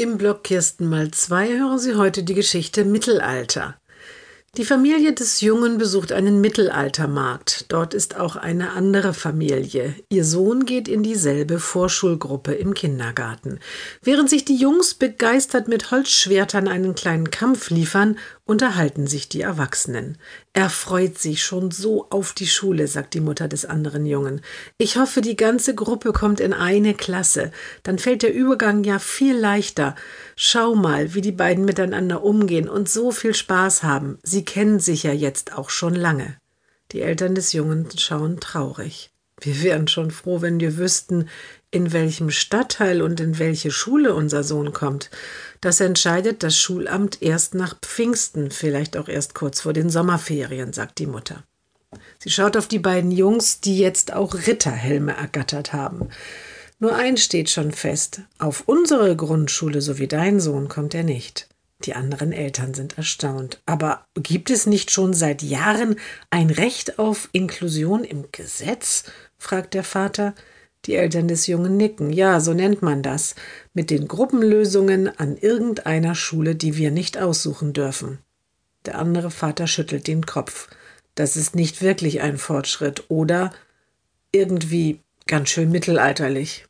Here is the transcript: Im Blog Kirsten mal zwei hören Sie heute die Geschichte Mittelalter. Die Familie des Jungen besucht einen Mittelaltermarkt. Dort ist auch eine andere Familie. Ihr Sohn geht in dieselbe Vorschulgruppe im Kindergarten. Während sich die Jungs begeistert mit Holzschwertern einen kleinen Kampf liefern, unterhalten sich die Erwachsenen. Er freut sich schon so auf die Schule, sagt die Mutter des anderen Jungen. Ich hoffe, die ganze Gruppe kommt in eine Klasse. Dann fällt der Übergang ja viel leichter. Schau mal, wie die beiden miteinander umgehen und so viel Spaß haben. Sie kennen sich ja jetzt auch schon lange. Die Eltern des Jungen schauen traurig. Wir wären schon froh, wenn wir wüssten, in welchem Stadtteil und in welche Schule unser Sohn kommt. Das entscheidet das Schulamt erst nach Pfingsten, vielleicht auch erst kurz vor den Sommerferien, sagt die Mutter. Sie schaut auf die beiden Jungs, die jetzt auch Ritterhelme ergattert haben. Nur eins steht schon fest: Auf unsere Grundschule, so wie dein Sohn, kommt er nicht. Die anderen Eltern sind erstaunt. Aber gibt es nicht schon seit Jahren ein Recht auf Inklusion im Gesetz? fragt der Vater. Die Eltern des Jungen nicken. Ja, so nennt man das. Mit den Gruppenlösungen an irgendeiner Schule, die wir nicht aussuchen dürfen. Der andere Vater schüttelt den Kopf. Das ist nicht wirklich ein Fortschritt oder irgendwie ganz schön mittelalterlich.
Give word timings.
Im 0.00 0.16
Blog 0.16 0.44
Kirsten 0.44 0.88
mal 0.88 1.10
zwei 1.10 1.48
hören 1.48 1.80
Sie 1.80 1.96
heute 1.96 2.22
die 2.22 2.34
Geschichte 2.34 2.84
Mittelalter. 2.84 3.74
Die 4.56 4.64
Familie 4.64 5.12
des 5.12 5.42
Jungen 5.42 5.76
besucht 5.76 6.10
einen 6.10 6.40
Mittelaltermarkt. 6.40 7.66
Dort 7.68 7.92
ist 7.92 8.16
auch 8.16 8.34
eine 8.34 8.70
andere 8.70 9.12
Familie. 9.12 9.94
Ihr 10.08 10.24
Sohn 10.24 10.64
geht 10.64 10.88
in 10.88 11.02
dieselbe 11.02 11.60
Vorschulgruppe 11.60 12.54
im 12.54 12.72
Kindergarten. 12.72 13.60
Während 14.02 14.30
sich 14.30 14.46
die 14.46 14.56
Jungs 14.56 14.94
begeistert 14.94 15.68
mit 15.68 15.90
Holzschwertern 15.90 16.66
einen 16.66 16.94
kleinen 16.94 17.30
Kampf 17.30 17.70
liefern, 17.70 18.16
unterhalten 18.46 19.06
sich 19.06 19.28
die 19.28 19.42
Erwachsenen. 19.42 20.16
Er 20.54 20.70
freut 20.70 21.18
sich 21.18 21.42
schon 21.44 21.70
so 21.70 22.06
auf 22.08 22.32
die 22.32 22.46
Schule, 22.46 22.88
sagt 22.88 23.12
die 23.12 23.20
Mutter 23.20 23.46
des 23.46 23.66
anderen 23.66 24.06
Jungen. 24.06 24.40
Ich 24.78 24.96
hoffe, 24.96 25.20
die 25.20 25.36
ganze 25.36 25.74
Gruppe 25.74 26.14
kommt 26.14 26.40
in 26.40 26.54
eine 26.54 26.94
Klasse. 26.94 27.52
Dann 27.82 27.98
fällt 27.98 28.22
der 28.22 28.32
Übergang 28.32 28.84
ja 28.84 28.98
viel 28.98 29.36
leichter. 29.36 29.94
Schau 30.34 30.74
mal, 30.74 31.12
wie 31.12 31.20
die 31.20 31.30
beiden 31.30 31.66
miteinander 31.66 32.24
umgehen 32.24 32.70
und 32.70 32.88
so 32.88 33.10
viel 33.10 33.34
Spaß 33.34 33.82
haben. 33.82 34.18
Sie 34.38 34.44
kennen 34.44 34.78
sich 34.78 35.02
ja 35.02 35.12
jetzt 35.12 35.58
auch 35.58 35.68
schon 35.68 35.96
lange. 35.96 36.36
Die 36.92 37.00
Eltern 37.02 37.34
des 37.34 37.52
Jungen 37.52 37.88
schauen 37.98 38.38
traurig. 38.38 39.10
Wir 39.40 39.64
wären 39.64 39.88
schon 39.88 40.12
froh, 40.12 40.42
wenn 40.42 40.60
wir 40.60 40.76
wüssten, 40.76 41.28
in 41.72 41.92
welchem 41.92 42.30
Stadtteil 42.30 43.02
und 43.02 43.18
in 43.18 43.40
welche 43.40 43.72
Schule 43.72 44.14
unser 44.14 44.44
Sohn 44.44 44.72
kommt. 44.72 45.10
Das 45.60 45.80
entscheidet 45.80 46.44
das 46.44 46.56
Schulamt 46.56 47.20
erst 47.20 47.56
nach 47.56 47.80
Pfingsten, 47.80 48.52
vielleicht 48.52 48.96
auch 48.96 49.08
erst 49.08 49.34
kurz 49.34 49.62
vor 49.62 49.72
den 49.72 49.90
Sommerferien, 49.90 50.72
sagt 50.72 51.00
die 51.00 51.06
Mutter. 51.06 51.42
Sie 52.20 52.30
schaut 52.30 52.56
auf 52.56 52.68
die 52.68 52.78
beiden 52.78 53.10
Jungs, 53.10 53.58
die 53.58 53.76
jetzt 53.76 54.12
auch 54.12 54.46
Ritterhelme 54.46 55.16
ergattert 55.16 55.72
haben. 55.72 56.10
Nur 56.78 56.94
eins 56.94 57.24
steht 57.24 57.50
schon 57.50 57.72
fest: 57.72 58.20
Auf 58.38 58.62
unsere 58.66 59.16
Grundschule, 59.16 59.82
so 59.82 59.98
wie 59.98 60.06
dein 60.06 60.38
Sohn, 60.38 60.68
kommt 60.68 60.94
er 60.94 61.02
nicht. 61.02 61.48
Die 61.88 61.94
anderen 61.94 62.32
Eltern 62.32 62.74
sind 62.74 62.98
erstaunt. 62.98 63.62
Aber 63.64 64.04
gibt 64.12 64.50
es 64.50 64.66
nicht 64.66 64.90
schon 64.90 65.14
seit 65.14 65.40
Jahren 65.40 65.96
ein 66.28 66.50
Recht 66.50 66.98
auf 66.98 67.30
Inklusion 67.32 68.04
im 68.04 68.26
Gesetz? 68.30 69.04
fragt 69.38 69.72
der 69.72 69.84
Vater. 69.84 70.34
Die 70.84 70.96
Eltern 70.96 71.28
des 71.28 71.46
Jungen 71.46 71.78
nicken. 71.78 72.12
Ja, 72.12 72.40
so 72.40 72.52
nennt 72.52 72.82
man 72.82 73.02
das. 73.02 73.36
Mit 73.72 73.88
den 73.88 74.06
Gruppenlösungen 74.06 75.18
an 75.18 75.38
irgendeiner 75.38 76.14
Schule, 76.14 76.54
die 76.54 76.76
wir 76.76 76.90
nicht 76.90 77.16
aussuchen 77.16 77.72
dürfen. 77.72 78.18
Der 78.84 78.98
andere 78.98 79.30
Vater 79.30 79.66
schüttelt 79.66 80.08
den 80.08 80.26
Kopf. 80.26 80.68
Das 81.14 81.38
ist 81.38 81.54
nicht 81.54 81.80
wirklich 81.80 82.20
ein 82.20 82.36
Fortschritt 82.36 83.04
oder 83.08 83.50
irgendwie 84.30 85.00
ganz 85.26 85.48
schön 85.48 85.70
mittelalterlich. 85.70 86.67